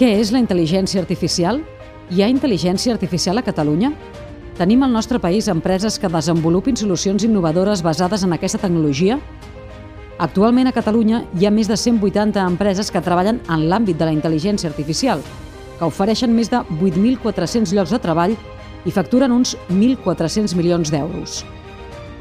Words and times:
Què 0.00 0.14
és 0.16 0.30
la 0.32 0.40
intel·ligència 0.40 0.96
artificial? 1.02 1.58
Hi 2.08 2.22
ha 2.24 2.28
intel·ligència 2.32 2.94
artificial 2.94 3.36
a 3.36 3.42
Catalunya? 3.44 3.90
Tenim 4.56 4.80
al 4.86 4.94
nostre 4.96 5.18
país 5.20 5.44
empreses 5.52 5.98
que 6.00 6.08
desenvolupin 6.08 6.78
solucions 6.80 7.26
innovadores 7.26 7.82
basades 7.84 8.24
en 8.24 8.32
aquesta 8.32 8.56
tecnologia? 8.62 9.18
Actualment 10.16 10.70
a 10.70 10.72
Catalunya 10.72 11.20
hi 11.36 11.44
ha 11.44 11.52
més 11.52 11.68
de 11.68 11.76
180 11.76 12.40
empreses 12.46 12.88
que 12.88 13.02
treballen 13.04 13.42
en 13.44 13.66
l'àmbit 13.68 14.00
de 14.00 14.08
la 14.08 14.14
intel·ligència 14.16 14.72
artificial, 14.72 15.20
que 15.76 15.92
ofereixen 15.92 16.32
més 16.32 16.48
de 16.48 16.62
8.400 16.78 17.76
llocs 17.76 17.92
de 17.92 18.00
treball 18.00 18.38
i 18.88 18.96
facturen 18.96 19.36
uns 19.36 19.52
1.400 19.68 20.56
milions 20.56 20.88
d'euros. 20.88 21.42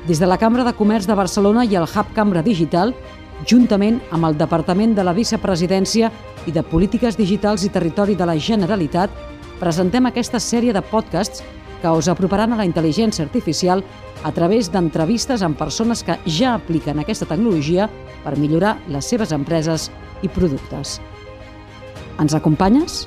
Des 0.03 0.19
de 0.19 0.27
la 0.27 0.35
Cambra 0.35 0.67
de 0.67 0.75
Comerç 0.75 1.07
de 1.07 1.15
Barcelona 1.15 1.63
i 1.63 1.79
el 1.79 1.87
Hub 1.87 2.11
Cambra 2.11 2.43
Digital, 2.43 2.91
juntament 3.47 3.99
amb 4.11 4.27
el 4.27 4.37
Departament 4.37 4.95
de 4.95 5.05
la 5.05 5.13
Vicepresidència 5.15 6.11
i 6.47 6.51
de 6.55 6.63
Polítiques 6.63 7.17
Digitals 7.17 7.63
i 7.63 7.71
Territori 7.73 8.15
de 8.15 8.27
la 8.27 8.37
Generalitat, 8.39 9.13
presentem 9.59 10.07
aquesta 10.07 10.39
sèrie 10.39 10.73
de 10.73 10.81
podcasts 10.81 11.43
que 11.81 11.91
us 11.95 12.09
aproparan 12.11 12.53
a 12.53 12.59
la 12.59 12.67
intel·ligència 12.67 13.23
artificial 13.23 13.83
a 14.23 14.31
través 14.35 14.67
d'entrevistes 14.71 15.43
amb 15.43 15.57
persones 15.57 16.03
que 16.03 16.17
ja 16.25 16.55
apliquen 16.57 16.99
aquesta 16.99 17.27
tecnologia 17.27 17.87
per 18.23 18.35
millorar 18.37 18.77
les 18.91 19.07
seves 19.07 19.31
empreses 19.31 19.87
i 20.21 20.27
productes. 20.27 20.99
Ens 22.19 22.35
acompanyes? 22.35 23.05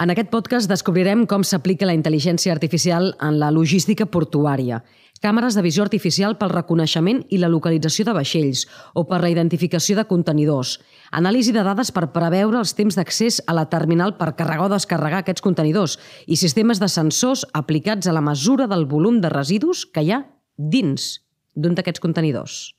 En 0.00 0.08
aquest 0.08 0.30
podcast 0.32 0.64
descobrirem 0.64 1.26
com 1.28 1.42
s'aplica 1.44 1.84
la 1.84 1.92
intel·ligència 1.92 2.54
artificial 2.54 3.10
en 3.20 3.34
la 3.36 3.50
logística 3.52 4.06
portuària, 4.08 4.78
càmeres 5.20 5.58
de 5.58 5.64
visió 5.66 5.84
artificial 5.84 6.38
pel 6.40 6.54
reconeixement 6.54 7.20
i 7.28 7.36
la 7.42 7.50
localització 7.52 8.06
de 8.08 8.14
vaixells 8.16 8.62
o 8.96 9.04
per 9.10 9.18
la 9.20 9.28
identificació 9.28 9.98
de 9.98 10.06
contenidors, 10.08 10.78
anàlisi 11.12 11.52
de 11.52 11.66
dades 11.68 11.92
per 11.92 12.06
preveure 12.16 12.62
els 12.62 12.72
temps 12.80 12.96
d'accés 12.96 13.42
a 13.44 13.58
la 13.60 13.66
terminal 13.68 14.16
per 14.16 14.32
carregar 14.40 14.70
o 14.70 14.72
descarregar 14.72 15.20
aquests 15.20 15.44
contenidors 15.44 15.98
i 16.24 16.40
sistemes 16.40 16.80
de 16.80 16.88
sensors 16.88 17.44
aplicats 17.52 18.08
a 18.08 18.16
la 18.16 18.24
mesura 18.24 18.72
del 18.72 18.88
volum 18.88 19.20
de 19.20 19.28
residus 19.28 19.84
que 19.84 20.00
hi 20.00 20.14
ha 20.16 20.24
dins 20.56 21.18
d'un 21.52 21.76
d'aquests 21.76 22.00
contenidors. 22.00 22.70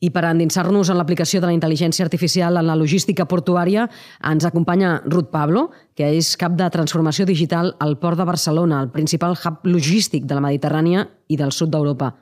I 0.00 0.08
per 0.14 0.22
endinsar-nos 0.24 0.88
en 0.88 0.96
l'aplicació 0.96 1.42
de 1.42 1.50
la 1.50 1.52
intel·ligència 1.52 2.06
artificial 2.06 2.56
en 2.56 2.64
la 2.64 2.76
logística 2.78 3.26
portuària, 3.28 3.84
ens 4.24 4.46
acompanya 4.48 4.94
Ruth 5.04 5.28
Pablo, 5.28 5.66
que 5.94 6.08
és 6.16 6.32
cap 6.40 6.56
de 6.56 6.68
transformació 6.72 7.26
digital 7.28 7.74
al 7.84 7.98
Port 8.00 8.16
de 8.16 8.24
Barcelona, 8.24 8.80
el 8.80 8.88
principal 8.94 9.36
hub 9.36 9.68
logístic 9.68 10.24
de 10.24 10.38
la 10.38 10.44
Mediterrània 10.46 11.04
i 11.28 11.36
del 11.36 11.52
sud 11.52 11.68
d'Europa. 11.74 12.14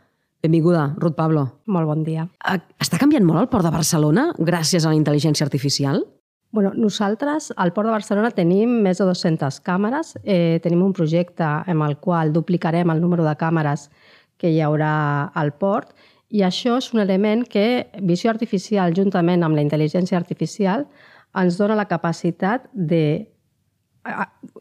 Benvinguda, 0.42 0.88
Ruth 0.98 1.14
Pablo. 1.14 1.46
Molt 1.70 1.86
bon 1.86 2.02
dia. 2.02 2.26
Està 2.82 2.98
canviant 2.98 3.26
molt 3.26 3.44
el 3.44 3.50
Port 3.54 3.66
de 3.66 3.74
Barcelona 3.74 4.28
gràcies 4.38 4.82
a 4.82 4.90
la 4.90 4.98
intel·ligència 4.98 5.46
artificial? 5.46 6.02
Bueno, 6.50 6.72
nosaltres 6.74 7.52
al 7.54 7.74
Port 7.76 7.86
de 7.86 7.94
Barcelona 7.94 8.34
tenim 8.34 8.78
més 8.82 8.98
de 8.98 9.06
200 9.06 9.62
càmeres. 9.62 10.16
Eh, 10.24 10.58
tenim 10.64 10.82
un 10.82 10.94
projecte 10.96 11.46
amb 11.46 11.86
el 11.86 11.98
qual 12.02 12.32
duplicarem 12.32 12.90
el 12.90 13.02
número 13.02 13.22
de 13.22 13.38
càmeres 13.38 13.90
que 14.38 14.50
hi 14.50 14.62
haurà 14.62 15.30
al 15.34 15.52
port 15.58 15.92
i 16.28 16.42
això 16.44 16.76
és 16.76 16.90
un 16.92 17.00
element 17.00 17.44
que 17.48 17.88
visió 18.04 18.30
artificial, 18.30 18.92
juntament 18.96 19.44
amb 19.44 19.56
la 19.56 19.64
intel·ligència 19.64 20.18
artificial, 20.18 20.84
ens 21.38 21.56
dona 21.56 21.76
la 21.78 21.88
capacitat 21.88 22.66
de 22.72 23.28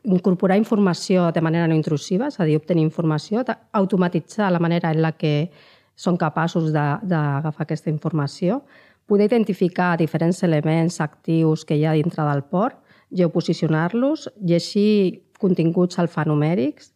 incorporar 0.04 0.58
informació 0.58 1.30
de 1.32 1.42
manera 1.44 1.68
no 1.68 1.76
intrusiva, 1.76 2.28
és 2.28 2.40
a 2.40 2.48
dir, 2.48 2.58
obtenir 2.60 2.84
informació, 2.84 3.44
automatitzar 3.72 4.52
la 4.52 4.60
manera 4.64 4.92
en 4.92 5.02
la 5.04 5.14
que 5.16 5.50
són 5.96 6.18
capaços 6.18 6.72
d'agafar 6.72 7.66
aquesta 7.66 7.92
informació, 7.92 8.62
poder 9.08 9.28
identificar 9.28 9.96
diferents 9.98 10.44
elements 10.44 11.00
actius 11.02 11.64
que 11.66 11.76
hi 11.76 11.86
ha 11.86 11.96
dintre 11.96 12.24
del 12.28 12.44
port, 12.44 12.80
geoposicionar-los, 13.16 14.28
llegir 14.44 15.24
continguts 15.40 16.00
alfanumèrics, 16.00 16.92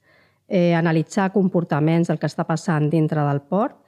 eh, 0.48 0.76
analitzar 0.76 1.32
comportaments 1.32 2.12
del 2.12 2.20
que 2.20 2.28
està 2.28 2.44
passant 2.44 2.90
dintre 2.92 3.24
del 3.24 3.40
port 3.48 3.81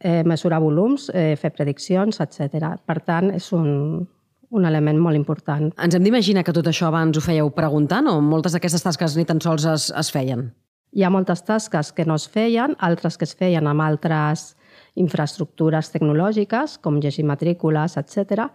eh, 0.00 0.22
mesurar 0.24 0.60
volums, 0.60 1.10
eh, 1.14 1.34
fer 1.40 1.52
prediccions, 1.54 2.20
etc. 2.20 2.74
Per 2.86 3.00
tant, 3.04 3.30
és 3.34 3.48
un, 3.52 4.06
un 4.50 4.68
element 4.68 5.00
molt 5.00 5.16
important. 5.16 5.70
Ens 5.82 5.96
hem 5.96 6.04
d'imaginar 6.04 6.44
que 6.44 6.54
tot 6.56 6.68
això 6.70 6.90
abans 6.90 7.16
ho 7.16 7.24
fèieu 7.24 7.50
preguntant 7.56 8.08
o 8.10 8.20
moltes 8.20 8.56
d'aquestes 8.56 8.84
tasques 8.84 9.16
ni 9.16 9.26
tan 9.28 9.40
sols 9.40 9.66
es, 9.72 9.90
es 9.90 10.12
feien? 10.12 10.50
Hi 10.96 11.04
ha 11.04 11.10
moltes 11.12 11.42
tasques 11.44 11.92
que 11.92 12.06
no 12.08 12.16
es 12.16 12.28
feien, 12.28 12.76
altres 12.80 13.18
que 13.18 13.26
es 13.28 13.34
feien 13.36 13.66
amb 13.66 13.84
altres 13.84 14.54
infraestructures 14.96 15.90
tecnològiques, 15.92 16.78
com 16.80 16.96
llegir 17.00 17.26
matrícules, 17.28 17.98
etc. 18.00 18.46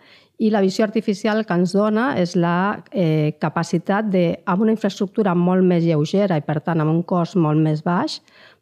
I 0.41 0.50
la 0.50 0.62
visió 0.63 0.85
artificial 0.88 1.44
que 1.46 1.57
ens 1.57 1.75
dona 1.78 2.16
és 2.18 2.34
la 2.35 2.81
eh, 2.90 3.38
capacitat 3.41 4.09
de, 4.09 4.25
amb 4.50 4.66
una 4.66 4.74
infraestructura 4.74 5.35
molt 5.38 5.66
més 5.68 5.85
lleugera 5.85 6.40
i, 6.40 6.46
per 6.46 6.59
tant, 6.66 6.81
amb 6.81 6.94
un 6.96 7.03
cost 7.06 7.38
molt 7.38 7.62
més 7.62 7.85
baix, 7.85 8.19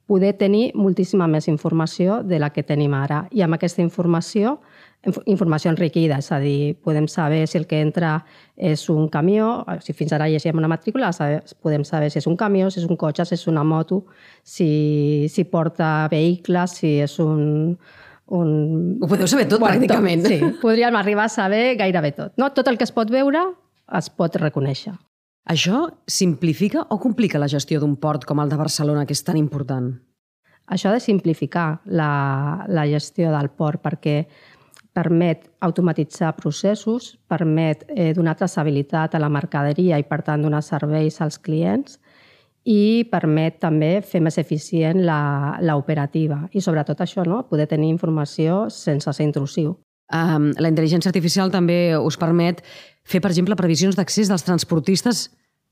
poder 0.09 0.33
tenir 0.41 0.71
moltíssima 0.73 1.27
més 1.29 1.45
informació 1.51 2.23
de 2.25 2.39
la 2.41 2.49
que 2.49 2.63
tenim 2.65 2.95
ara. 2.97 3.27
I 3.29 3.43
amb 3.45 3.59
aquesta 3.59 3.83
informació, 3.83 4.55
informació 5.29 5.69
enriquida, 5.69 6.17
és 6.17 6.31
a 6.33 6.39
dir, 6.41 6.73
podem 6.81 7.05
saber 7.07 7.43
si 7.47 7.59
el 7.59 7.67
que 7.69 7.83
entra 7.85 8.15
és 8.57 8.87
un 8.89 9.05
camió, 9.13 9.51
si 9.85 9.93
fins 9.93 10.15
ara 10.17 10.27
llegíem 10.31 10.57
una 10.57 10.71
matrícula, 10.71 11.11
podem 11.61 11.85
saber 11.85 12.09
si 12.09 12.17
és 12.23 12.27
un 12.27 12.37
camió, 12.39 12.71
si 12.73 12.81
és 12.81 12.87
un 12.89 12.97
cotxe, 12.97 13.27
si 13.29 13.37
és 13.37 13.45
una 13.51 13.63
moto, 13.63 14.01
si, 14.41 15.27
si 15.29 15.45
porta 15.45 16.07
vehicles, 16.09 16.79
si 16.81 16.95
és 17.05 17.19
un, 17.21 17.77
un... 18.33 18.49
Ho 19.03 19.11
podeu 19.11 19.29
saber 19.29 19.45
tot, 19.45 19.61
bueno, 19.61 19.77
pràcticament. 19.77 20.25
Tot, 20.25 20.33
sí, 20.33 20.55
podríem 20.63 20.97
arribar 20.97 21.29
a 21.29 21.35
saber 21.35 21.77
gairebé 21.77 22.15
tot. 22.17 22.33
No? 22.41 22.49
Tot 22.57 22.73
el 22.73 22.81
que 22.81 22.89
es 22.89 22.95
pot 22.97 23.13
veure 23.13 23.45
es 23.99 24.09
pot 24.09 24.41
reconèixer. 24.41 24.97
Això 25.45 25.87
simplifica 26.07 26.85
o 26.89 26.99
complica 26.99 27.39
la 27.39 27.47
gestió 27.47 27.79
d'un 27.79 27.95
port 27.97 28.25
com 28.25 28.39
el 28.39 28.49
de 28.49 28.57
Barcelona, 28.59 29.05
que 29.05 29.15
és 29.17 29.23
tan 29.23 29.37
important? 29.37 29.93
Això 30.69 30.89
ha 30.89 30.93
de 30.93 31.01
simplificar 31.01 31.81
la, 31.85 32.65
la 32.69 32.85
gestió 32.85 33.31
del 33.33 33.49
port 33.49 33.81
perquè 33.81 34.27
permet 34.93 35.47
automatitzar 35.65 36.35
processos, 36.37 37.15
permet 37.27 37.85
eh, 37.89 38.11
donar 38.13 38.35
traçabilitat 38.37 39.15
a 39.15 39.21
la 39.21 39.29
mercaderia 39.29 39.97
i, 39.97 40.05
per 40.05 40.21
tant, 40.27 40.43
donar 40.43 40.61
serveis 40.65 41.21
als 41.21 41.39
clients 41.39 41.99
i 42.69 43.07
permet 43.09 43.59
també 43.63 43.99
fer 44.05 44.21
més 44.21 44.37
eficient 44.37 44.99
l'operativa. 45.05 46.43
I, 46.51 46.61
sobretot, 46.61 47.01
això, 47.01 47.25
no? 47.25 47.45
poder 47.49 47.69
tenir 47.71 47.89
informació 47.89 48.67
sense 48.73 49.13
ser 49.13 49.25
intrusiu. 49.25 49.77
Um, 50.09 50.49
la 50.57 50.71
intel·ligència 50.71 51.11
artificial 51.11 51.51
també 51.53 51.97
us 51.97 52.17
permet 52.17 52.63
fer, 53.05 53.21
per 53.21 53.29
exemple, 53.29 53.57
previsions 53.59 53.97
d'accés 53.97 54.29
dels 54.29 54.45
transportistes 54.45 55.27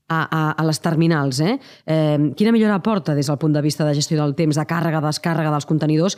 a, 0.08 0.20
a, 0.24 0.42
a 0.52 0.66
les 0.66 0.80
terminals. 0.80 1.40
Eh? 1.40 1.56
Eh, 1.86 2.18
quina 2.36 2.52
millora 2.54 2.78
aporta 2.78 3.14
des 3.14 3.28
del 3.28 3.38
punt 3.38 3.54
de 3.54 3.62
vista 3.62 3.86
de 3.86 3.94
gestió 3.94 4.20
del 4.20 4.36
temps, 4.38 4.56
de 4.56 4.66
càrrega, 4.68 5.02
descàrrega 5.04 5.52
dels 5.52 5.68
contenidors 5.68 6.16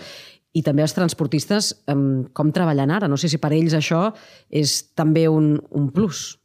i 0.53 0.63
també 0.67 0.83
els 0.83 0.95
transportistes 0.95 1.73
eh, 1.87 1.97
com 2.33 2.53
treballen 2.55 2.93
ara? 2.95 3.09
No 3.09 3.19
sé 3.21 3.31
si 3.33 3.41
per 3.43 3.53
ells 3.57 3.75
això 3.77 4.09
és 4.49 4.81
també 4.95 5.27
un, 5.29 5.57
un 5.71 5.91
plus. 5.95 6.37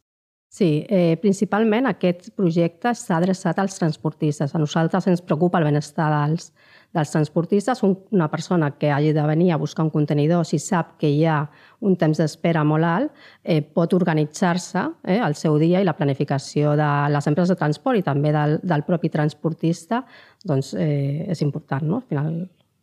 Sí, 0.56 0.86
eh, 0.88 1.18
principalment 1.20 1.84
aquest 1.90 2.30
projecte 2.36 2.94
s'ha 2.96 3.18
adreçat 3.18 3.58
als 3.60 3.76
transportistes. 3.76 4.54
A 4.54 4.60
nosaltres 4.62 5.06
ens 5.10 5.20
preocupa 5.20 5.60
el 5.60 5.68
benestar 5.68 6.08
dels, 6.14 6.48
dels 6.96 7.12
transportistes. 7.12 7.82
Una 7.84 8.28
persona 8.32 8.72
que 8.80 8.90
hagi 8.90 9.12
de 9.12 9.22
venir 9.28 9.52
a 9.52 9.60
buscar 9.60 9.84
un 9.84 9.90
contenidor, 9.90 10.44
si 10.48 10.58
sap 10.58 10.96
que 11.00 11.10
hi 11.12 11.24
ha 11.28 11.38
un 11.84 11.96
temps 12.00 12.18
d'espera 12.18 12.64
molt 12.64 12.88
alt, 12.88 13.12
eh, 13.44 13.60
pot 13.62 13.92
organitzar-se 13.92 14.82
eh, 15.04 15.20
el 15.20 15.36
seu 15.36 15.58
dia 15.60 15.80
i 15.80 15.86
la 15.86 15.96
planificació 15.96 16.74
de 16.78 16.90
les 17.12 17.28
empreses 17.28 17.54
de 17.54 17.60
transport 17.60 18.00
i 18.00 18.04
també 18.06 18.32
del, 18.34 18.58
del 18.62 18.84
propi 18.88 19.12
transportista 19.12 20.02
doncs, 20.44 20.72
eh, 20.74 21.26
és 21.28 21.42
important. 21.44 21.84
No? 21.86 22.00
Al 22.00 22.08
final, 22.08 22.36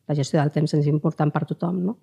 la 0.07 0.15
gestió 0.15 0.39
del 0.39 0.53
temps 0.53 0.73
és 0.77 0.89
important 0.91 1.33
per 1.33 1.45
tothom. 1.49 1.81
No? 1.89 1.97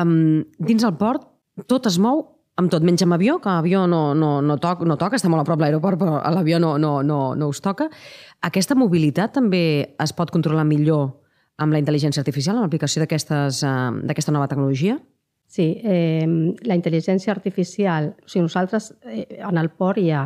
Um, 0.00 0.44
dins 0.58 0.84
el 0.84 0.96
port, 0.96 1.28
tot 1.68 1.86
es 1.86 2.00
mou 2.00 2.30
amb 2.54 2.70
tot, 2.70 2.84
menys 2.86 3.02
amb 3.02 3.16
avió, 3.16 3.40
que 3.42 3.50
avió 3.50 3.82
no, 3.90 4.14
no, 4.14 4.38
no, 4.42 4.56
toc, 4.62 4.84
no 4.86 4.94
toca, 4.96 5.18
està 5.18 5.28
molt 5.30 5.42
a 5.42 5.48
prop 5.48 5.60
l'aeroport, 5.60 5.98
però 5.98 6.20
l'avió 6.30 6.60
no, 6.62 6.76
no, 6.78 7.00
no, 7.02 7.18
no 7.34 7.48
us 7.50 7.60
toca. 7.60 7.88
Aquesta 8.46 8.76
mobilitat 8.78 9.34
també 9.34 9.64
es 10.00 10.14
pot 10.14 10.30
controlar 10.30 10.66
millor 10.68 11.23
amb 11.58 11.74
la 11.74 11.80
intel·ligència 11.80 12.22
artificial, 12.22 12.56
amb 12.56 12.66
l'aplicació 12.66 13.02
eh, 13.02 13.08
d'aquesta 13.08 14.32
nova 14.34 14.48
tecnologia? 14.50 14.98
Sí, 15.46 15.68
eh, 15.84 16.26
la 16.66 16.74
intel·ligència 16.74 17.30
artificial, 17.34 18.14
o 18.24 18.28
sigui, 18.28 18.46
nosaltres 18.48 18.92
eh, 19.06 19.26
en 19.38 19.60
el 19.60 19.70
port 19.70 20.00
hi 20.02 20.10
ha 20.10 20.24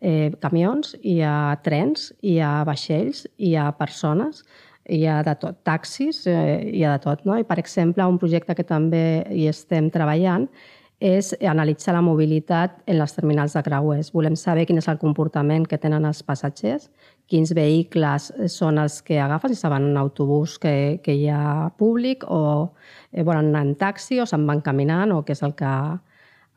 eh, 0.00 0.30
camions, 0.42 0.96
hi 1.02 1.20
ha 1.24 1.56
trens, 1.64 2.10
hi 2.20 2.38
ha 2.44 2.64
vaixells, 2.68 3.26
hi 3.38 3.54
ha 3.56 3.70
persones, 3.78 4.44
hi 4.88 5.04
ha 5.06 5.22
de 5.24 5.34
tot, 5.40 5.62
taxis, 5.64 6.24
eh, 6.26 6.72
hi 6.72 6.84
ha 6.84 6.96
de 6.96 7.04
tot. 7.04 7.24
No? 7.24 7.38
I, 7.38 7.46
per 7.48 7.58
exemple, 7.62 8.04
un 8.04 8.18
projecte 8.20 8.56
que 8.56 8.66
també 8.66 9.24
hi 9.32 9.48
estem 9.48 9.90
treballant 9.94 10.48
és 10.98 11.30
analitzar 11.46 11.94
la 11.94 12.02
mobilitat 12.02 12.80
en 12.90 12.98
les 12.98 13.14
terminals 13.14 13.54
de 13.54 13.62
creuers. 13.62 14.10
Volem 14.12 14.34
saber 14.36 14.66
quin 14.66 14.80
és 14.80 14.88
el 14.90 14.98
comportament 14.98 15.66
que 15.70 15.78
tenen 15.78 16.08
els 16.08 16.24
passatgers, 16.26 16.88
quins 17.28 17.52
vehicles 17.54 18.30
són 18.48 18.80
els 18.80 19.02
que 19.04 19.18
agafen, 19.20 19.52
si 19.52 19.60
se 19.60 19.68
van 19.68 19.90
en 19.90 20.00
autobús 20.00 20.56
que, 20.58 21.00
que 21.04 21.14
hi 21.14 21.28
ha 21.28 21.68
públic 21.76 22.24
o 22.24 22.42
eh, 23.12 23.22
volen 23.22 23.50
anar 23.52 23.66
en 23.66 23.74
taxi 23.80 24.20
o 24.20 24.26
se'n 24.26 24.46
van 24.48 24.62
caminant 24.64 25.12
o 25.12 25.20
què 25.26 25.36
és 25.36 25.44
el 25.44 25.52
que, 25.58 25.72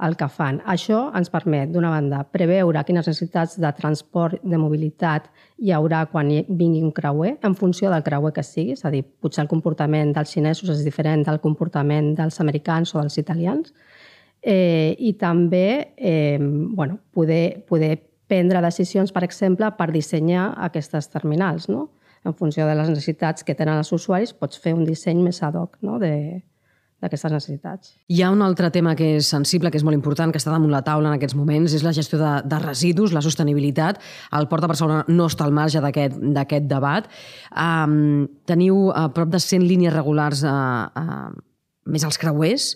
el 0.08 0.16
que 0.18 0.28
fan. 0.32 0.62
Això 0.74 1.02
ens 1.18 1.30
permet, 1.34 1.70
d'una 1.74 1.92
banda, 1.94 2.22
preveure 2.34 2.84
quines 2.88 3.08
necessitats 3.08 3.58
de 3.62 3.72
transport, 3.78 4.40
de 4.42 4.60
mobilitat 4.62 5.28
hi 5.62 5.74
haurà 5.76 6.06
quan 6.12 6.32
vingui 6.48 6.82
un 6.82 6.94
creuer, 6.96 7.36
en 7.44 7.56
funció 7.56 7.92
del 7.92 8.06
creuer 8.08 8.32
que 8.34 8.46
sigui, 8.46 8.78
és 8.78 8.86
a 8.86 8.94
dir, 8.94 9.04
potser 9.04 9.44
el 9.46 9.52
comportament 9.52 10.16
dels 10.16 10.32
xinesos 10.34 10.72
és 10.74 10.86
diferent 10.88 11.26
del 11.28 11.42
comportament 11.44 12.16
dels 12.18 12.40
americans 12.42 12.96
o 12.96 13.02
dels 13.02 13.20
italians, 13.22 13.76
eh, 14.42 14.96
i 14.98 15.14
també 15.20 15.94
eh, 15.98 16.40
bueno, 16.40 16.98
poder, 17.14 17.62
poder 17.68 17.98
prendre 18.32 18.62
decisions, 18.64 19.12
per 19.12 19.26
exemple, 19.28 19.68
per 19.76 19.90
dissenyar 19.92 20.52
aquestes 20.70 21.12
terminals. 21.12 21.68
No? 21.72 21.90
En 22.24 22.38
funció 22.38 22.68
de 22.70 22.78
les 22.78 22.92
necessitats 22.94 23.44
que 23.44 23.58
tenen 23.58 23.82
els 23.82 23.92
usuaris, 23.92 24.32
pots 24.38 24.62
fer 24.62 24.76
un 24.78 24.86
disseny 24.88 25.20
més 25.26 25.42
ad 25.44 25.58
hoc 25.60 25.76
no? 25.84 25.98
de, 26.00 26.14
d'aquestes 27.02 27.34
necessitats. 27.34 27.96
Hi 28.14 28.22
ha 28.22 28.30
un 28.32 28.44
altre 28.46 28.70
tema 28.72 28.94
que 28.96 29.16
és 29.18 29.30
sensible, 29.34 29.72
que 29.74 29.80
és 29.82 29.86
molt 29.88 29.98
important, 29.98 30.32
que 30.32 30.40
està 30.42 30.54
damunt 30.54 30.72
la 30.72 30.84
taula 30.86 31.10
en 31.10 31.18
aquests 31.18 31.36
moments, 31.38 31.74
és 31.76 31.84
la 31.84 31.96
gestió 31.98 32.20
de, 32.22 32.34
de 32.48 32.60
residus, 32.62 33.16
la 33.16 33.24
sostenibilitat. 33.26 34.00
El 34.38 34.48
Port 34.52 34.64
de 34.64 34.70
Barcelona 34.72 35.02
no 35.10 35.28
està 35.32 35.48
al 35.48 35.56
marge 35.58 35.82
d'aquest 35.82 36.70
debat. 36.70 37.10
Um, 37.52 38.30
teniu 38.48 38.92
a 38.94 39.08
prop 39.16 39.34
de 39.34 39.42
100 39.42 39.66
línies 39.66 39.96
regulars 39.96 40.46
uh, 40.46 40.88
uh, 40.94 41.34
més 41.90 42.06
als 42.06 42.22
creuers, 42.22 42.76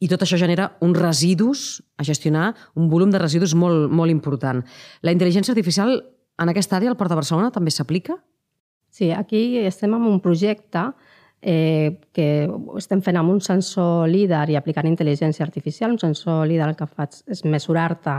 i 0.00 0.08
tot 0.08 0.24
això 0.24 0.38
genera 0.40 0.70
uns 0.80 0.98
residus 0.98 1.82
a 2.00 2.06
gestionar, 2.08 2.54
un 2.74 2.88
volum 2.88 3.12
de 3.12 3.20
residus 3.20 3.54
molt, 3.54 3.90
molt 3.92 4.10
important. 4.10 4.64
La 5.04 5.12
intel·ligència 5.12 5.52
artificial 5.52 5.98
en 6.40 6.48
aquesta 6.48 6.78
àrea, 6.78 6.90
al 6.90 6.96
Port 6.96 7.12
de 7.12 7.18
Barcelona, 7.18 7.52
també 7.52 7.72
s'aplica? 7.74 8.16
Sí, 8.90 9.10
aquí 9.12 9.58
estem 9.60 9.92
en 9.94 10.06
un 10.08 10.20
projecte 10.24 10.86
eh, 11.42 12.00
que 12.16 12.48
estem 12.80 13.02
fent 13.04 13.18
amb 13.20 13.34
un 13.34 13.42
sensor 13.44 14.08
líder 14.08 14.46
i 14.50 14.56
aplicant 14.58 14.88
intel·ligència 14.88 15.44
artificial. 15.44 15.92
Un 15.92 16.00
sensor 16.00 16.46
líder 16.48 16.70
el 16.70 16.78
que 16.78 16.88
fa 16.88 17.06
és 17.28 17.44
mesurar-te, 17.44 18.16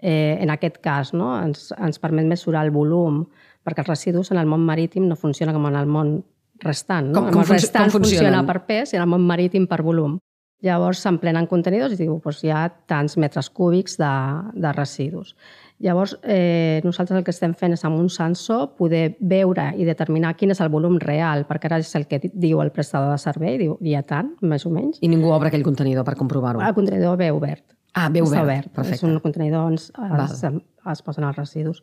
eh, 0.00 0.36
en 0.40 0.50
aquest 0.50 0.80
cas, 0.82 1.14
no? 1.14 1.32
ens, 1.38 1.70
ens 1.78 2.02
permet 2.02 2.26
mesurar 2.26 2.64
el 2.66 2.74
volum, 2.74 3.22
perquè 3.64 3.84
els 3.84 3.92
residus 3.92 4.32
en 4.34 4.42
el 4.42 4.50
món 4.50 4.66
marítim 4.66 5.06
no 5.08 5.16
funcionen 5.16 5.54
com 5.54 5.70
en 5.70 5.78
el 5.78 5.86
món 5.86 6.16
restant. 6.64 7.12
No? 7.12 7.20
Com, 7.20 7.30
com, 7.36 7.44
el 7.44 7.54
restant 7.54 7.88
com 7.88 8.02
funciona 8.02 8.42
per 8.48 8.64
pes 8.66 8.92
i 8.92 8.98
en 8.98 9.06
el 9.06 9.12
món 9.14 9.24
marítim 9.28 9.70
per 9.70 9.80
volum. 9.86 10.18
Llavors 10.66 11.00
s'emplenen 11.00 11.48
contenidors 11.48 11.94
i 11.96 12.02
diu 12.02 12.18
doncs 12.20 12.44
hi 12.44 12.52
ha 12.52 12.66
tants 12.90 13.16
metres 13.16 13.48
cúbics 13.48 13.96
de, 14.00 14.12
de 14.60 14.72
residus. 14.76 15.34
Llavors, 15.80 16.18
eh, 16.22 16.82
nosaltres 16.84 17.16
el 17.16 17.24
que 17.24 17.32
estem 17.32 17.54
fent 17.56 17.72
és 17.72 17.84
amb 17.88 17.96
un 17.96 18.10
sensor 18.12 18.74
poder 18.76 19.14
veure 19.20 19.70
i 19.80 19.86
determinar 19.88 20.34
quin 20.36 20.52
és 20.52 20.60
el 20.60 20.68
volum 20.68 20.98
real, 21.00 21.46
perquè 21.48 21.70
ara 21.70 21.78
és 21.80 21.94
el 21.96 22.04
que 22.10 22.20
diu 22.34 22.60
el 22.60 22.72
prestador 22.74 23.14
de 23.14 23.22
servei, 23.22 23.56
diu 23.62 23.78
hi 23.80 23.96
ha 23.96 24.04
tant, 24.04 24.34
més 24.44 24.68
o 24.68 24.72
menys. 24.74 25.00
I 25.00 25.08
ningú 25.08 25.32
obre 25.32 25.48
aquell 25.48 25.64
contenidor 25.64 26.04
per 26.04 26.18
comprovar-ho? 26.20 26.60
El 26.60 26.76
contenidor 26.76 27.16
ve 27.16 27.30
obert. 27.32 27.64
Ah, 27.94 28.10
ve 28.12 28.20
obert. 28.20 28.44
obert. 28.44 28.68
Perfecte. 28.74 29.00
És 29.00 29.08
un 29.08 29.16
contenidor 29.24 29.72
on 29.72 29.80
es, 29.80 29.88
es, 29.96 30.44
es 30.92 31.02
posen 31.02 31.24
els 31.24 31.40
residus. 31.40 31.80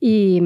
I, 0.00 0.40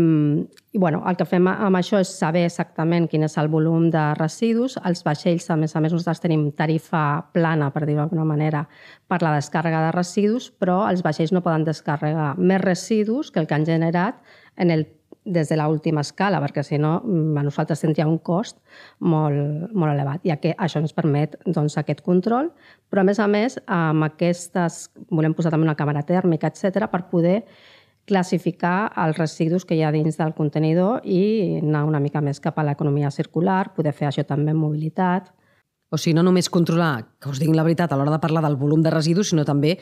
i 0.73 0.79
bueno, 0.79 1.03
el 1.09 1.17
que 1.21 1.27
fem 1.29 1.45
amb 1.51 1.77
això 1.77 1.99
és 2.01 2.09
saber 2.17 2.47
exactament 2.47 3.05
quin 3.13 3.27
és 3.27 3.35
el 3.37 3.51
volum 3.53 3.91
de 3.93 4.05
residus. 4.17 4.79
Els 4.89 5.05
vaixells, 5.05 5.51
a 5.53 5.59
més 5.61 5.77
a 5.77 5.83
més, 5.85 5.93
nosaltres 5.93 6.23
tenim 6.25 6.47
tarifa 6.57 7.03
plana, 7.37 7.69
per 7.75 7.85
dir-ho 7.85 8.01
d'alguna 8.01 8.25
manera, 8.25 8.65
per 9.13 9.21
la 9.21 9.35
descàrrega 9.37 9.83
de 9.87 9.93
residus, 9.93 10.49
però 10.57 10.87
els 10.89 11.05
vaixells 11.05 11.35
no 11.37 11.45
poden 11.45 11.69
descarregar 11.69 12.33
més 12.39 12.63
residus 12.65 13.31
que 13.31 13.43
el 13.43 13.51
que 13.51 13.59
han 13.59 13.69
generat 13.69 14.23
en 14.57 14.73
el, 14.73 14.87
des 15.25 15.53
de 15.53 15.61
l'última 15.61 16.01
escala, 16.01 16.41
perquè 16.41 16.65
si 16.65 16.81
no 16.81 16.95
a 17.03 17.45
nosaltres 17.45 17.85
tindria 17.85 18.09
un 18.09 18.17
cost 18.25 18.57
molt, 18.99 19.69
molt 19.77 19.93
elevat. 19.93 20.25
I 20.25 20.33
que 20.41 20.55
això 20.57 20.81
ens 20.81 20.97
permet 20.97 21.37
doncs, 21.45 21.77
aquest 21.77 22.01
control, 22.01 22.49
però 22.89 23.05
a 23.05 23.11
més 23.11 23.21
a 23.21 23.29
més, 23.29 23.61
amb 23.69 24.09
aquestes, 24.09 24.87
volem 25.13 25.37
posar 25.37 25.53
també 25.53 25.69
una 25.69 25.77
càmera 25.77 26.07
tèrmica, 26.09 26.49
etc 26.49 26.89
per 26.89 27.05
poder 27.13 27.43
classificar 28.09 28.93
els 29.05 29.19
residus 29.19 29.65
que 29.65 29.77
hi 29.77 29.85
ha 29.87 29.93
dins 29.95 30.19
del 30.19 30.35
contenidor 30.35 31.05
i 31.05 31.61
anar 31.61 31.85
una 31.87 32.01
mica 32.03 32.21
més 32.21 32.41
cap 32.43 32.59
a 32.59 32.67
l'economia 32.67 33.13
circular, 33.15 33.73
poder 33.77 33.95
fer 33.95 34.09
això 34.09 34.25
també 34.27 34.51
en 34.53 34.61
mobilitat. 34.61 35.31
O 35.93 35.99
sigui, 36.01 36.15
no 36.17 36.25
només 36.25 36.49
controlar, 36.49 37.05
que 37.21 37.29
us 37.29 37.39
diguin 37.39 37.57
la 37.57 37.65
veritat 37.67 37.93
a 37.93 37.99
l'hora 38.01 38.15
de 38.15 38.21
parlar 38.23 38.41
del 38.47 38.57
volum 38.57 38.81
de 38.83 38.91
residus, 38.91 39.29
sinó 39.29 39.45
també 39.45 39.75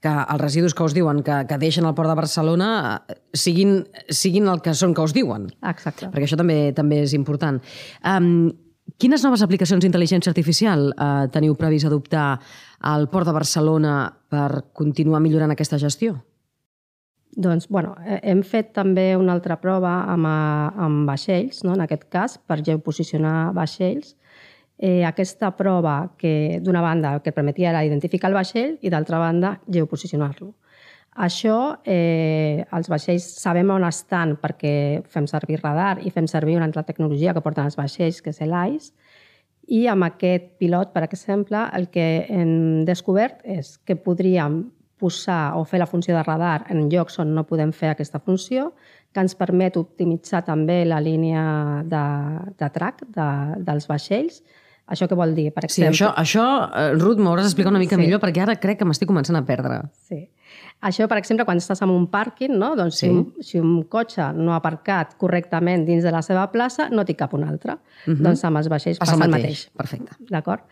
que 0.00 0.08
els 0.08 0.40
residus 0.40 0.74
que 0.74 0.86
us 0.86 0.94
diuen 0.96 1.20
que, 1.22 1.42
que 1.44 1.58
deixen 1.60 1.84
al 1.84 1.94
Port 1.94 2.08
de 2.08 2.16
Barcelona 2.16 2.70
eh, 2.96 3.18
siguin, 3.36 3.82
siguin 4.08 4.48
el 4.48 4.62
que 4.64 4.72
són 4.74 4.94
que 4.96 5.04
us 5.04 5.12
diuen. 5.12 5.50
Exacte. 5.68 6.08
Perquè 6.08 6.24
això 6.24 6.38
també 6.40 6.72
també 6.72 7.02
és 7.04 7.12
important. 7.12 7.60
Um, 8.00 8.48
quines 8.96 9.22
noves 9.26 9.44
aplicacions 9.44 9.84
d'intel·ligència 9.84 10.32
artificial 10.32 10.88
uh, 10.94 11.28
teniu 11.34 11.58
previst 11.60 11.90
adoptar 11.90 12.38
al 12.88 13.10
Port 13.12 13.28
de 13.28 13.36
Barcelona 13.36 13.98
per 14.32 14.72
continuar 14.72 15.20
millorant 15.20 15.52
aquesta 15.52 15.76
gestió? 15.76 16.16
Doncs, 17.38 17.68
bueno, 17.70 17.92
hem 18.02 18.40
fet 18.42 18.72
també 18.74 19.12
una 19.14 19.30
altra 19.36 19.60
prova 19.62 19.92
amb, 20.10 20.26
eh, 20.26 20.84
amb 20.84 21.06
vaixells, 21.06 21.62
no? 21.62 21.76
en 21.76 21.84
aquest 21.84 22.08
cas, 22.10 22.34
per 22.38 22.56
geoposicionar 22.66 23.52
vaixells. 23.54 24.16
Eh, 24.78 25.04
aquesta 25.06 25.52
prova, 25.54 26.10
que 26.18 26.58
d'una 26.62 26.82
banda 26.82 27.20
que 27.22 27.32
permetia 27.32 27.70
era 27.70 27.84
identificar 27.86 28.30
el 28.30 28.34
vaixell 28.34 28.72
i 28.82 28.90
d'altra 28.90 29.20
banda 29.22 29.52
geoposicionar-lo. 29.70 30.50
Això, 31.18 31.78
eh, 31.84 32.64
els 32.72 32.90
vaixells 32.90 33.26
sabem 33.42 33.70
on 33.70 33.86
estan 33.86 34.36
perquè 34.38 35.04
fem 35.06 35.26
servir 35.30 35.60
radar 35.62 35.98
i 36.02 36.10
fem 36.10 36.26
servir 36.26 36.56
una 36.56 36.66
altra 36.66 36.82
tecnologia 36.82 37.34
que 37.34 37.42
porten 37.42 37.64
els 37.70 37.78
vaixells, 37.78 38.20
que 38.22 38.30
és 38.30 38.40
l'AIS, 38.40 38.92
i 39.68 39.86
amb 39.86 40.06
aquest 40.06 40.58
pilot, 40.58 40.92
per 40.92 41.04
exemple, 41.04 41.68
el 41.74 41.88
que 41.90 42.26
hem 42.28 42.84
descobert 42.88 43.42
és 43.44 43.76
que 43.78 43.94
podríem 43.96 44.64
posar 44.98 45.56
o 45.58 45.64
fer 45.64 45.80
la 45.80 45.86
funció 45.86 46.16
de 46.16 46.22
radar 46.26 46.66
en 46.72 46.88
llocs 46.92 47.18
on 47.22 47.34
no 47.34 47.46
podem 47.48 47.72
fer 47.72 47.92
aquesta 47.92 48.20
funció, 48.20 48.72
que 49.12 49.24
ens 49.24 49.34
permet 49.38 49.76
optimitzar 49.80 50.44
també 50.46 50.82
la 50.84 51.00
línia 51.00 51.42
de, 51.88 52.06
de 52.58 52.70
track 52.74 53.06
de, 53.14 53.28
dels 53.66 53.88
vaixells. 53.88 54.42
Això 54.88 55.04
què 55.08 55.16
vol 55.16 55.34
dir? 55.36 55.50
Per 55.52 55.66
exemple... 55.66 55.92
Sí, 55.92 56.00
això, 56.00 56.10
això 56.16 56.44
eh, 56.72 56.90
Ruth, 56.96 57.20
m'hauràs 57.20 57.48
d'explicar 57.48 57.72
una 57.74 57.80
mica 57.82 57.96
sí. 57.96 58.00
millor 58.00 58.22
perquè 58.22 58.44
ara 58.44 58.56
crec 58.60 58.80
que 58.80 58.88
m'estic 58.88 59.08
començant 59.10 59.36
a 59.36 59.44
perdre. 59.48 59.82
Sí. 60.08 60.22
Això, 60.88 61.08
per 61.10 61.18
exemple, 61.18 61.44
quan 61.44 61.58
estàs 61.60 61.82
en 61.84 61.90
un 61.92 62.06
pàrquing, 62.08 62.54
no? 62.56 62.70
doncs 62.78 63.00
sí. 63.00 63.08
si, 63.08 63.10
un, 63.12 63.44
si 63.44 63.60
un 63.60 63.82
cotxe 63.90 64.30
no 64.36 64.54
ha 64.54 64.60
aparcat 64.62 65.16
correctament 65.20 65.84
dins 65.88 66.06
de 66.06 66.12
la 66.14 66.22
seva 66.24 66.46
plaça, 66.52 66.88
no 66.94 67.04
té 67.04 67.16
cap 67.18 67.34
un 67.36 67.44
altre. 67.44 67.74
Uh 67.74 68.10
mhm. 68.10 68.14
-huh. 68.14 68.22
Doncs 68.28 68.44
amb 68.44 68.62
els 68.62 68.68
vaixells 68.72 68.98
passa, 68.98 69.12
passa 69.12 69.24
el 69.24 69.30
mateix. 69.30 69.44
mateix. 69.44 69.70
Perfecte. 69.76 70.16
D'acord? 70.30 70.62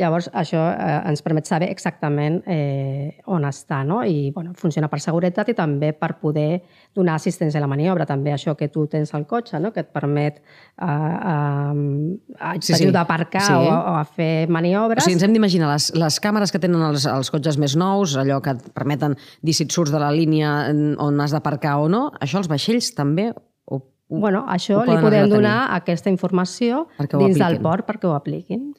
Llavors, 0.00 0.30
això 0.32 0.60
eh, 0.72 0.92
ens 1.10 1.20
permet 1.20 1.44
saber 1.44 1.66
exactament 1.68 2.38
eh, 2.48 3.18
on 3.28 3.44
està, 3.44 3.82
no? 3.84 3.98
I 4.08 4.30
bueno, 4.32 4.54
funciona 4.56 4.88
per 4.88 5.02
seguretat 5.04 5.50
i 5.52 5.54
també 5.58 5.90
per 5.92 6.14
poder 6.22 6.62
donar 6.96 7.18
assistència 7.18 7.60
a 7.60 7.64
la 7.64 7.68
maniobra. 7.68 8.06
També 8.08 8.32
això 8.32 8.54
que 8.56 8.70
tu 8.72 8.86
tens 8.88 9.12
al 9.12 9.26
cotxe, 9.28 9.60
no? 9.60 9.72
que 9.74 9.84
et 9.84 9.92
permet 9.92 10.40
eh, 10.40 10.88
eh, 10.88 12.56
sí, 12.64 12.72
sí. 12.72 12.88
d'aparcar 12.94 13.44
sí. 13.44 13.52
o, 13.52 13.68
o 13.68 13.94
a 14.00 14.06
fer 14.08 14.48
maniobres. 14.48 15.04
O 15.04 15.04
sigui, 15.04 15.18
ens 15.20 15.28
hem 15.28 15.36
d'imaginar 15.36 15.68
les, 15.74 15.92
les 16.00 16.20
càmeres 16.24 16.54
que 16.54 16.62
tenen 16.62 16.88
els, 16.88 17.04
els 17.12 17.32
cotxes 17.34 17.60
més 17.60 17.76
nous, 17.76 18.16
allò 18.16 18.40
que 18.40 18.56
et 18.56 18.72
permeten 18.72 19.18
dir 19.44 19.56
si 19.56 19.68
et 19.68 19.76
surts 19.76 19.92
de 19.92 20.00
la 20.00 20.08
línia 20.14 20.72
on 20.72 21.20
has 21.20 21.36
d'aparcar 21.36 21.82
o 21.84 21.88
no, 21.92 22.06
això 22.24 22.40
els 22.40 22.48
vaixells 22.48 22.94
també 22.96 23.28
ho, 23.32 23.84
Bueno, 24.12 24.42
això 24.50 24.82
li 24.84 24.92
podem 25.00 25.30
donar 25.30 25.70
aquesta 25.72 26.10
informació 26.12 26.86
dins 26.98 27.38
del 27.40 27.60
port 27.64 27.86
perquè 27.88 28.08
ho 28.08 28.12
apliquin 28.12 28.71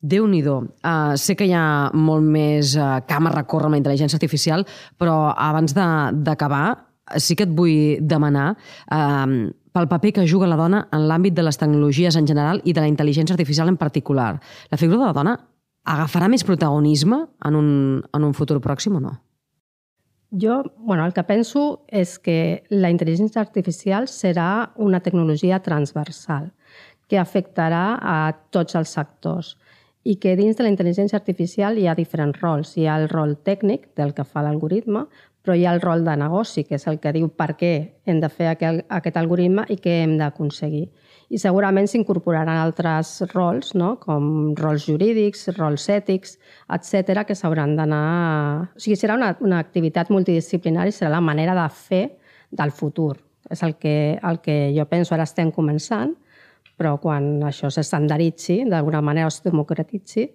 déu 0.00 0.26
nhi 0.26 0.42
uh, 0.46 1.16
Sé 1.16 1.34
que 1.36 1.46
hi 1.46 1.54
ha 1.54 1.90
molt 1.94 2.22
més 2.24 2.76
uh, 2.76 3.00
camp 3.06 3.26
a 3.26 3.34
recórrer 3.34 3.66
amb 3.66 3.76
la 3.76 3.82
intel·ligència 3.82 4.16
artificial, 4.16 4.64
però 4.98 5.34
abans 5.34 5.74
d'acabar 5.74 6.84
sí 7.16 7.34
que 7.34 7.46
et 7.48 7.54
vull 7.56 7.98
demanar 8.00 8.52
uh, 8.54 9.48
pel 9.72 9.88
paper 9.88 10.12
que 10.12 10.26
juga 10.26 10.46
la 10.46 10.56
dona 10.56 10.86
en 10.92 11.06
l'àmbit 11.08 11.34
de 11.34 11.42
les 11.42 11.56
tecnologies 11.56 12.16
en 12.16 12.26
general 12.26 12.60
i 12.64 12.72
de 12.72 12.82
la 12.82 12.90
intel·ligència 12.90 13.34
artificial 13.34 13.68
en 13.68 13.76
particular. 13.76 14.38
La 14.70 14.78
figura 14.78 14.98
de 14.98 15.06
la 15.06 15.16
dona 15.16 15.38
agafarà 15.88 16.28
més 16.28 16.44
protagonisme 16.44 17.24
en 17.46 17.56
un, 17.56 17.70
en 18.14 18.24
un 18.24 18.34
futur 18.34 18.60
pròxim 18.60 18.98
o 18.98 19.00
no? 19.00 19.14
Jo, 20.30 20.60
bueno, 20.76 21.06
el 21.06 21.14
que 21.16 21.24
penso 21.24 21.86
és 21.88 22.18
que 22.20 22.64
la 22.68 22.90
intel·ligència 22.92 23.40
artificial 23.40 24.10
serà 24.12 24.74
una 24.76 25.00
tecnologia 25.00 25.62
transversal 25.64 26.50
que 27.08 27.16
afectarà 27.16 27.96
a 27.96 28.18
tots 28.52 28.76
els 28.76 28.92
sectors 28.92 29.54
i 30.08 30.16
que 30.16 30.36
dins 30.38 30.56
de 30.56 30.64
la 30.64 30.70
intel·ligència 30.72 31.18
artificial 31.18 31.76
hi 31.76 31.84
ha 31.86 31.96
diferents 31.96 32.38
rols. 32.40 32.70
Hi 32.80 32.86
ha 32.88 32.96
el 32.96 33.10
rol 33.10 33.34
tècnic 33.44 33.90
del 33.98 34.14
que 34.16 34.24
fa 34.24 34.40
l'algoritme, 34.44 35.02
però 35.44 35.56
hi 35.56 35.66
ha 35.66 35.74
el 35.76 35.82
rol 35.82 36.04
de 36.06 36.14
negoci, 36.16 36.64
que 36.64 36.78
és 36.78 36.86
el 36.88 36.96
que 37.02 37.12
diu 37.12 37.28
per 37.28 37.50
què 37.60 37.72
hem 38.08 38.22
de 38.22 38.30
fer 38.32 38.48
aquest, 38.54 38.86
aquest 38.88 39.18
algoritme 39.20 39.66
i 39.68 39.76
què 39.84 39.98
hem 40.04 40.16
d'aconseguir. 40.20 40.86
I 41.28 41.36
segurament 41.40 41.90
s'incorporaran 41.92 42.56
altres 42.56 43.10
rols, 43.34 43.74
no? 43.76 43.96
com 44.00 44.54
rols 44.56 44.86
jurídics, 44.88 45.50
rols 45.58 45.84
ètics, 45.92 46.38
etc 46.72 47.26
que 47.28 47.36
s'hauran 47.36 47.76
d'anar... 47.76 48.04
O 48.72 48.80
sigui, 48.80 48.96
serà 48.96 49.18
una, 49.20 49.34
una 49.44 49.60
activitat 49.60 50.08
multidisciplinària, 50.14 50.96
serà 50.96 51.12
la 51.18 51.24
manera 51.24 51.56
de 51.58 51.68
fer 51.68 52.04
del 52.48 52.72
futur. 52.72 53.18
És 53.52 53.60
el 53.64 53.76
que, 53.76 54.16
el 54.24 54.40
que 54.40 54.56
jo 54.76 54.88
penso, 54.88 55.12
ara 55.16 55.28
estem 55.28 55.52
començant, 55.52 56.16
però 56.78 56.94
quan 57.02 57.42
això 57.48 57.70
s'estandaritzi, 57.74 58.62
d'alguna 58.70 59.02
manera 59.02 59.28
es 59.32 59.40
democratitzi, 59.42 60.28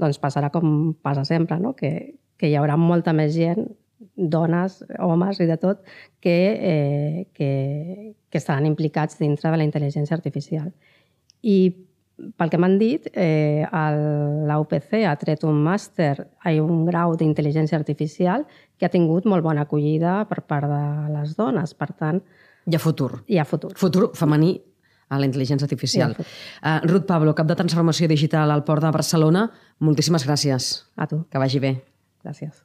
doncs 0.00 0.18
passarà 0.18 0.50
com 0.50 0.92
passa 1.02 1.24
sempre, 1.28 1.60
no? 1.62 1.74
que, 1.78 2.18
que 2.36 2.50
hi 2.50 2.58
haurà 2.58 2.76
molta 2.80 3.14
més 3.16 3.32
gent, 3.36 3.68
dones, 4.14 4.82
homes 4.98 5.40
i 5.40 5.46
de 5.48 5.56
tot, 5.62 5.80
que, 6.20 6.36
eh, 6.58 7.26
que, 7.34 8.14
que 8.28 8.38
estaran 8.38 8.66
implicats 8.66 9.18
dintre 9.22 9.50
de 9.50 9.60
la 9.60 9.66
intel·ligència 9.66 10.16
artificial. 10.18 10.72
I 11.46 11.58
pel 12.38 12.50
que 12.50 12.58
m'han 12.62 12.76
dit, 12.78 13.08
eh, 13.14 13.64
la 13.70 14.58
UPC 14.62 15.02
ha 15.06 15.14
tret 15.18 15.42
un 15.46 15.58
màster, 15.64 16.14
hi 16.46 16.60
un 16.62 16.84
grau 16.86 17.16
d'intel·ligència 17.18 17.78
artificial 17.78 18.46
que 18.78 18.86
ha 18.86 18.92
tingut 18.92 19.26
molt 19.26 19.42
bona 19.42 19.64
acollida 19.66 20.20
per 20.30 20.42
part 20.46 20.70
de 20.70 20.84
les 21.14 21.34
dones. 21.38 21.74
Per 21.74 21.90
tant... 21.92 22.22
Hi 22.66 22.76
ha 22.76 22.82
futur. 22.82 23.10
Hi 23.28 23.38
ha 23.38 23.46
futur. 23.48 23.74
Futur 23.78 24.12
femení 24.16 24.54
a 25.08 25.18
la 25.20 25.26
intel·ligència 25.28 25.68
artificial. 25.68 26.14
Uh, 26.18 26.78
Ruth 26.88 27.06
Pablo, 27.08 27.34
cap 27.34 27.48
de 27.48 27.56
transformació 27.58 28.08
digital 28.10 28.50
al 28.50 28.64
Port 28.64 28.84
de 28.84 28.92
Barcelona, 28.94 29.48
moltíssimes 29.80 30.26
gràcies. 30.26 30.84
A 30.96 31.08
tu. 31.10 31.24
Que 31.30 31.42
vagi 31.42 31.60
bé. 31.62 31.76
Gràcies. 32.24 32.64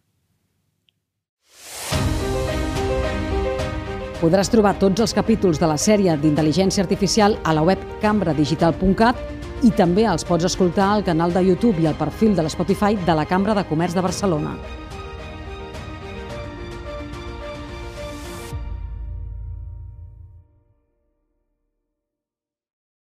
Podràs 4.20 4.50
trobar 4.52 4.74
tots 4.76 5.00
els 5.00 5.14
capítols 5.16 5.62
de 5.62 5.68
la 5.70 5.78
sèrie 5.80 6.16
d'intel·ligència 6.20 6.84
artificial 6.84 7.38
a 7.48 7.54
la 7.56 7.64
web 7.64 7.80
cambradigital.cat 8.02 9.64
i 9.64 9.72
també 9.76 10.04
els 10.08 10.28
pots 10.28 10.48
escoltar 10.48 10.90
al 10.92 11.06
canal 11.08 11.32
de 11.36 11.46
YouTube 11.48 11.80
i 11.80 11.88
al 11.88 11.96
perfil 12.00 12.36
de 12.36 12.44
l'Spotify 12.44 13.00
de 13.08 13.16
la 13.16 13.28
Cambra 13.28 13.56
de 13.56 13.64
Comerç 13.72 13.96
de 13.96 14.04
Barcelona. 14.04 14.58